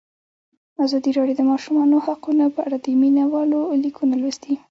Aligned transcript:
ازادي 0.85 1.11
راډیو 1.17 1.37
د 1.37 1.39
د 1.47 1.49
ماشومانو 1.51 2.03
حقونه 2.05 2.45
په 2.55 2.59
اړه 2.67 2.77
د 2.85 2.87
مینه 3.01 3.23
والو 3.33 3.59
لیکونه 3.83 4.15
لوستي. 4.21 4.53